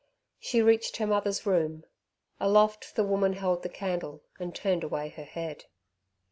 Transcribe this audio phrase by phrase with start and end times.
[0.39, 1.83] She reached her mother's room.
[2.39, 5.65] Aloft the woman held the candle and turned away her head.